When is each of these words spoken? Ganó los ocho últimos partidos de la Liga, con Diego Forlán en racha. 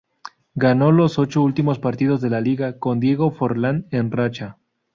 Ganó 0.55 0.91
los 0.91 1.19
ocho 1.19 1.43
últimos 1.43 1.77
partidos 1.77 2.21
de 2.21 2.31
la 2.31 2.41
Liga, 2.41 2.79
con 2.79 2.99
Diego 2.99 3.29
Forlán 3.29 3.85
en 3.91 4.09
racha. 4.09 4.57